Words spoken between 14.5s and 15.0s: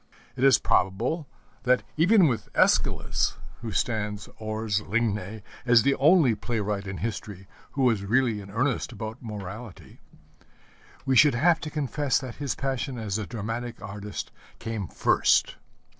came